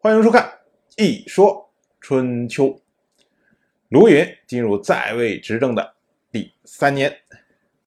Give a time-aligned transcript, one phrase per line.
[0.00, 0.44] 欢迎收看
[1.04, 1.68] 《一说
[2.00, 2.66] 春秋》。
[3.88, 5.96] 卢云进入在位执政的
[6.30, 7.12] 第三年，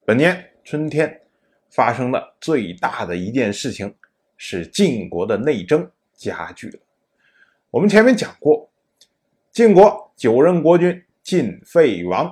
[0.03, 1.21] 本年春天
[1.69, 3.95] 发生的最大的一件事情
[4.35, 6.79] 是晋国的内争加剧了。
[7.69, 8.69] 我们前面讲过，
[9.53, 12.29] 晋国九任国君晋废王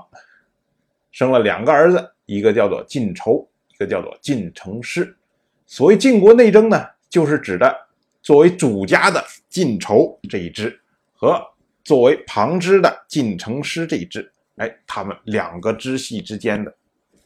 [1.10, 5.18] 生了两个儿子，一个叫做晋仇，一个叫做晋成师。
[5.66, 7.88] 所谓晋国内争呢，就是指的。
[8.22, 10.80] 作为主家的晋仇这一支
[11.14, 11.42] 和
[11.84, 16.74] 作为旁支的晋成师这一支，哎，他们两个支系之间的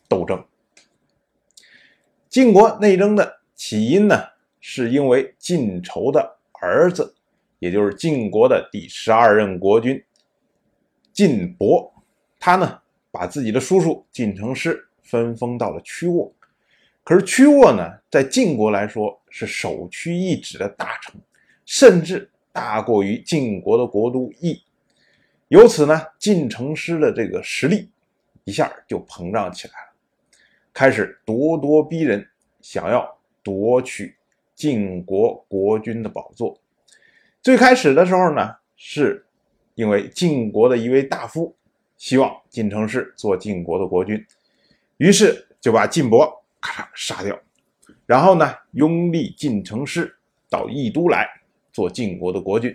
[0.07, 0.43] 斗争。
[2.29, 4.23] 晋国内争的起因呢，
[4.61, 7.13] 是因为晋仇的儿子，
[7.59, 10.01] 也就是晋国的第十二任国君
[11.11, 11.93] 晋伯，
[12.39, 12.79] 他呢
[13.11, 16.33] 把自己的叔叔晋成师分封到了曲沃。
[17.03, 21.19] 可是曲沃呢，在晋国来说是首屈一指的大城，
[21.65, 24.61] 甚至大过于晋国的国都邑。
[25.47, 27.89] 由此呢，晋城师的这个实力
[28.43, 29.93] 一下就膨胀起来了，
[30.73, 32.27] 开始咄咄逼人，
[32.61, 34.15] 想要夺取
[34.55, 36.59] 晋国国君的宝座。
[37.41, 39.25] 最开始的时候呢，是
[39.75, 41.55] 因为晋国的一位大夫
[41.97, 44.25] 希望晋城师做晋国的国君，
[44.97, 46.39] 于是就把晋伯。
[46.65, 47.37] 咔嚓杀掉，
[48.05, 50.15] 然后呢，拥立晋成师
[50.49, 51.27] 到义都来
[51.73, 52.73] 做晋国的国君。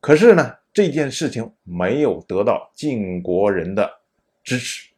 [0.00, 3.88] 可是呢，这件事情没有得到晋国人的
[4.42, 4.90] 支持，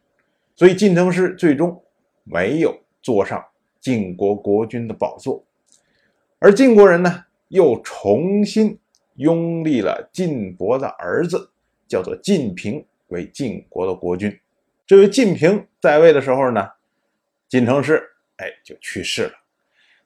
[0.55, 1.79] 所以晋成师最终
[2.23, 3.45] 没有坐上
[3.79, 5.45] 晋国国君的宝座。
[6.39, 8.79] 而晋国人呢，又重新
[9.17, 11.51] 拥立了晋伯的儿子，
[11.87, 14.39] 叫做晋平为晋国的国君。
[14.87, 16.67] 这位晋平在位的时候呢。
[17.49, 17.99] 晋成师，
[18.37, 19.33] 哎，就去世了。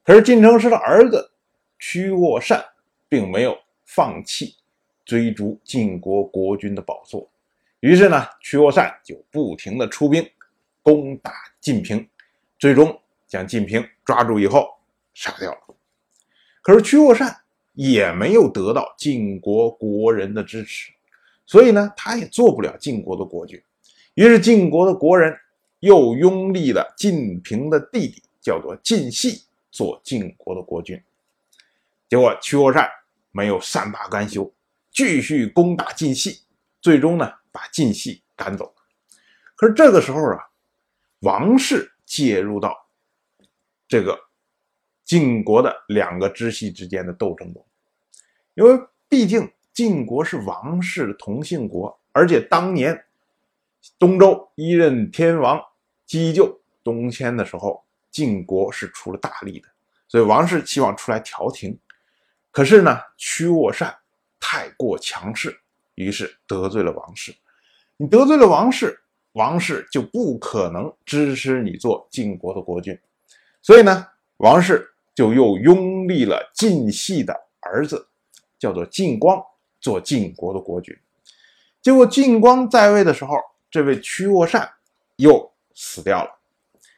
[0.06, 1.34] 可是晋成师的儿子
[1.78, 2.64] 屈沃善
[3.14, 4.56] 并没有放弃
[5.06, 7.30] 追逐晋国国君的宝座，
[7.82, 10.28] 于是呢，屈沃善就不停的出兵
[10.82, 11.32] 攻打
[11.62, 12.10] 晋平，
[12.58, 14.68] 最终将晋平抓住以后
[15.14, 15.76] 杀掉了。
[16.64, 17.32] 可是屈沃善
[17.74, 20.92] 也没有得到晋国国人的支持，
[21.46, 23.62] 所以呢，他也做不了晋国的国君。
[24.16, 25.38] 于是晋国的国人。
[25.84, 30.98] 又拥立了晋平的弟弟，叫做晋系，做晋国的国君。
[32.08, 32.90] 结果屈沃善
[33.34, 34.50] 没有善罢甘休，
[34.90, 36.44] 继续攻打晋系，
[36.80, 38.74] 最终呢把晋系赶走。
[39.58, 40.40] 可是这个时候啊，
[41.20, 42.74] 王室介入到
[43.86, 44.18] 这个
[45.04, 47.66] 晋国的两个支系之间的斗争中，
[48.54, 48.80] 因为
[49.10, 53.04] 毕竟晋国是王室同姓国，而且当年
[54.00, 55.62] 东周一任天王。
[56.06, 59.70] 击救东迁的时候，晋国是出了大力的，
[60.08, 61.76] 所以王室希望出来调停。
[62.54, 63.94] 可是呢，屈沃善
[64.40, 65.60] 太过强势，
[65.96, 67.36] 于是得罪了王室。
[67.98, 68.98] 你得罪了王室，
[69.34, 72.98] 王室就不可能支持你做晋国的国君。
[73.62, 78.08] 所以呢，王室就又拥立了晋系的儿子，
[78.58, 79.44] 叫做晋光，
[79.82, 80.96] 做晋国的国君。
[81.82, 83.36] 结果晋光在位的时候，
[83.70, 84.72] 这位屈沃善
[85.18, 85.52] 又。
[85.76, 86.30] 死掉了，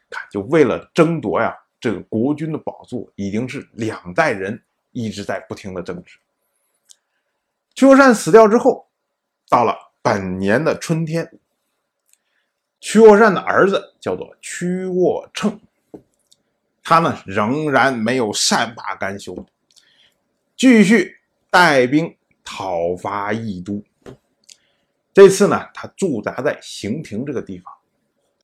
[0.10, 4.62] 看，就为了争夺呀这个国君的宝座，已经是两代人
[4.96, 6.18] 一直在不停的争执。
[7.76, 8.88] 屈沃善死掉之后，
[9.50, 11.38] 到了本年的春天，
[12.80, 15.60] 屈沃善的儿子叫做屈沃称，
[16.82, 19.46] 他呢仍然没有善罢甘休，
[20.56, 21.18] 继续
[21.50, 23.84] 带兵讨伐义都。
[25.14, 27.74] 这次呢，他驻扎在行亭这个地方。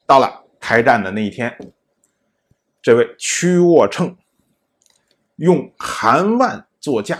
[0.05, 1.57] 到了开战的那一天，
[2.81, 4.17] 这位屈沃称
[5.41, 7.19] 用韩万做驾，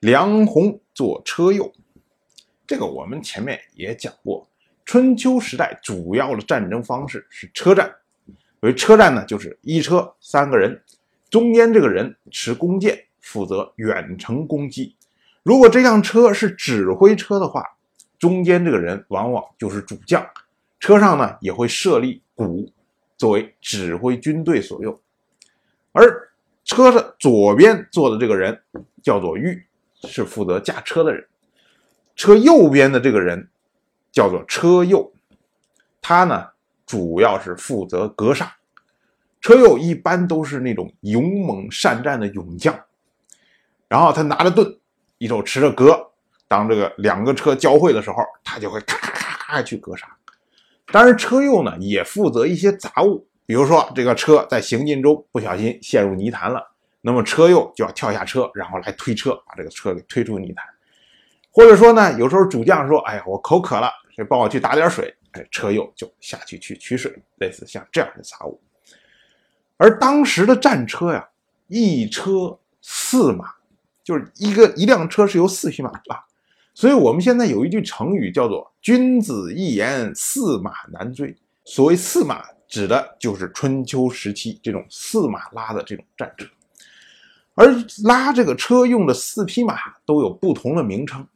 [0.00, 1.72] 梁鸿做车右。
[2.66, 4.46] 这个我们前面也讲过，
[4.84, 7.90] 春秋时代主要的战争方式是车战。
[8.60, 10.82] 为车战呢，就是一车三个人，
[11.30, 14.94] 中间这个人持弓箭，负责远程攻击。
[15.42, 17.64] 如果这辆车是指挥车的话，
[18.18, 20.22] 中间这个人往往就是主将。
[20.78, 22.70] 车上呢也会设立鼓，
[23.16, 25.00] 作为指挥军队所用。
[25.92, 26.29] 而
[26.70, 28.62] 车的左边坐的这个人
[29.02, 29.66] 叫做御，
[30.04, 31.20] 是负责驾车的人；
[32.14, 33.50] 车右边的这个人
[34.12, 35.12] 叫做车右，
[36.00, 36.46] 他呢
[36.86, 38.54] 主要是负责格杀。
[39.40, 42.78] 车右一般都是那种勇猛善战的勇将，
[43.88, 44.78] 然后他拿着盾，
[45.18, 46.12] 一手持着戈，
[46.46, 50.06] 当这个两个车交汇的时候，他就会咔咔咔咔去格杀。
[50.92, 56.64] 当然，车右呢也负责一些杂物，比如说这个车在行进中不小心陷入泥潭了，
[57.00, 60.64] 那么车右就要跳下车，然后来推车，把这个车给推出泥潭。
[61.50, 68.60] 或者说呢，有时候主将说：“哎呀，我口渴了，谁帮我去打点水？”哎，车右就下去去取水，类似像这样的杂物。
[69.78, 71.28] 而当时的战车呀，
[71.66, 73.46] 一车四马，
[74.04, 76.24] 就是一个一辆车是由四匹马拉。
[76.72, 81.36] 所以我们现在有一句成语叫做“君子一言，驷马难追”。
[81.66, 86.46] 所谓驷马，指的就是春秋时期这种驷马拉的这种战车。
[87.54, 87.74] 而
[88.04, 89.76] 拉这个车用的四匹马
[90.06, 91.26] 都有不同的名称，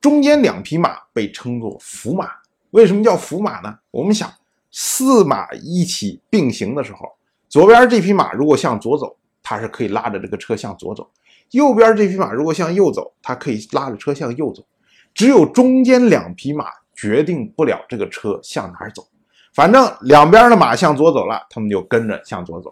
[0.00, 2.30] 中间两匹马被称作伏马。
[2.70, 3.78] 为什么叫伏马呢？
[3.90, 4.32] 我们想，
[4.70, 7.12] 四马一起并行的时候，
[7.48, 11.02] 左边这匹马如果向左走，它是可以拉着这个车向左走；
[11.50, 14.64] 右边这匹马如果向右走，它可以拉着车向右走。
[15.12, 19.06] 只有中间两匹马决定不了这个车向哪儿走。
[19.52, 22.70] 反正两边的马向左走了，他们就跟着向左走；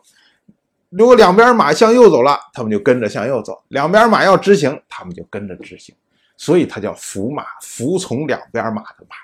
[0.91, 3.63] 如果两边马向右走了，他们就跟着向右走。
[3.69, 5.95] 两边马要直行，他们就跟着直行。
[6.37, 9.17] 所以它叫伏马，服从两边马的马。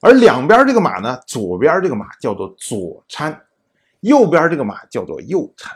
[0.00, 3.38] 而两边这个马呢，左边这个马叫做左搀，
[4.00, 5.70] 右边这个马叫做右搀。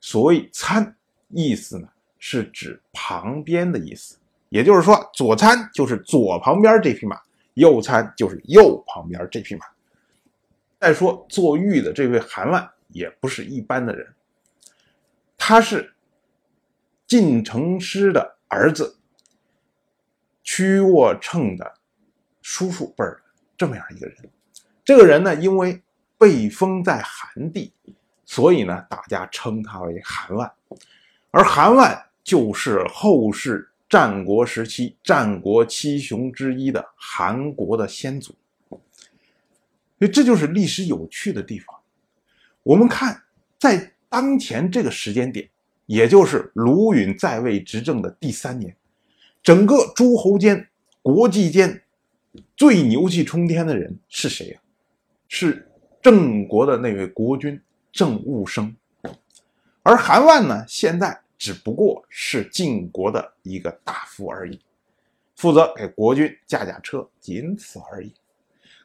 [0.00, 0.94] 所谓搀，
[1.30, 1.88] 意思呢
[2.20, 4.16] 是指旁边的意思。
[4.48, 7.18] 也就是说，左参就是左旁边这匹马，
[7.54, 9.66] 右参就是右旁边这匹马。
[10.84, 14.06] 再说坐御的这位韩万也不是一般的人，
[15.38, 15.94] 他是
[17.06, 18.98] 晋成师的儿子，
[20.42, 21.72] 屈沃称的
[22.42, 23.22] 叔叔辈儿
[23.56, 24.30] 这么样一个人。
[24.84, 25.82] 这个人呢，因为
[26.18, 27.72] 被封在韩地，
[28.26, 30.52] 所以呢，大家称他为韩万。
[31.30, 33.70] 而韩万就是后世。
[33.88, 38.34] 战国时期，战国七雄之一的韩国的先祖，
[40.04, 41.74] 所以这就是历史有趣的地方。
[42.62, 43.22] 我们看，
[43.58, 45.48] 在当前这个时间点，
[45.86, 48.76] 也就是卢允在位执政的第三年，
[49.42, 50.68] 整个诸侯间、
[51.00, 51.82] 国际间
[52.54, 54.60] 最牛气冲天的人是谁呀？
[55.26, 55.66] 是
[56.02, 57.58] 郑国的那位国君
[57.90, 58.76] 郑务生，
[59.82, 61.18] 而韩万呢，现在。
[61.36, 64.58] 只不过是晋国的一个大夫而已，
[65.34, 68.14] 负责给国君驾驾车，仅此而已。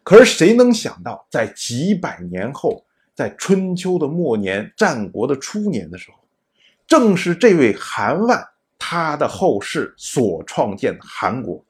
[0.04, 6.18] 可是谁能想到，在几百年后，在春秋的末年、战国的初年的时候，
[6.88, 8.48] 正是这位韩万
[8.78, 11.64] 他的后世所创建的韩国，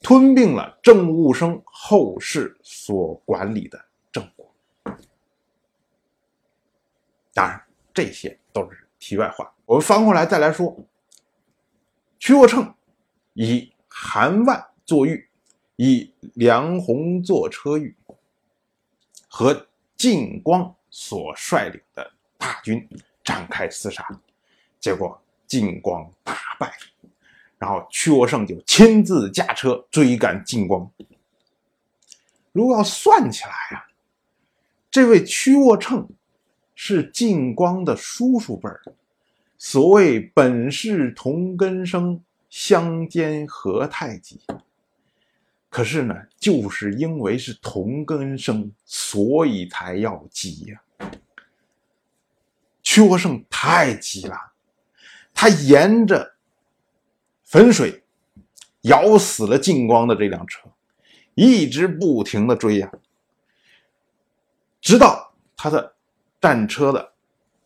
[0.00, 3.80] 吞并了郑务生后世所管理的
[4.10, 4.52] 郑国。
[7.32, 7.62] 当然，
[7.94, 9.52] 这些都是题外话。
[9.64, 10.76] 我们翻过来再来说，
[12.18, 12.74] 屈沃称
[13.34, 15.29] 以韩万作御，
[15.82, 17.96] 以梁鸿作车御，
[19.26, 19.66] 和
[19.96, 22.86] 晋光所率领的大军
[23.24, 24.06] 展开厮杀，
[24.78, 26.70] 结果晋光大败，
[27.56, 30.86] 然后屈沃胜就亲自驾车追赶晋光。
[32.52, 33.88] 如果要算起来啊，
[34.90, 36.06] 这位屈沃胜
[36.74, 38.82] 是晋光的叔叔辈儿。
[39.56, 44.42] 所谓本是同根生，相煎何太急。
[45.70, 50.82] 可是呢，就是因为是同根生，所以才要急呀。
[52.82, 54.36] 屈沃胜太急了，
[55.32, 56.34] 他沿着
[57.44, 58.02] 汾水
[58.82, 60.68] 咬死了晋光的这辆车，
[61.34, 62.92] 一直不停的追呀，
[64.80, 65.94] 直到他的
[66.40, 67.12] 战车的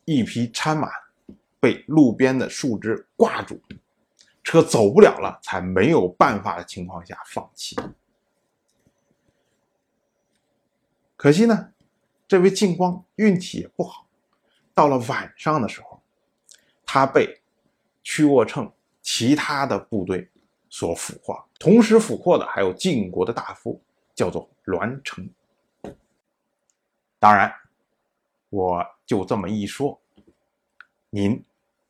[0.05, 0.88] 一匹搀马。
[1.61, 3.59] 被路边的树枝挂住，
[4.45, 7.75] 车走不了了，才没有办法的情况下放弃。
[11.17, 11.73] 可惜呢，
[12.29, 14.07] 这位晋光运气也不好，
[14.73, 16.01] 到了晚上的时候，
[16.87, 17.41] 他被
[18.03, 18.71] 屈沃称
[19.03, 20.31] 其他的部队
[20.69, 23.83] 所俘获，同时俘获的还有晋国的大夫，
[24.15, 25.29] 叫做栾成。
[27.19, 27.53] 当然，
[28.51, 30.01] 我就这么一说，
[31.11, 31.45] 您。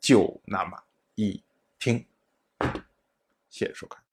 [0.05, 0.79] 就那么
[1.15, 1.43] 一
[1.79, 2.05] 听，
[3.49, 4.04] 谢谢收看。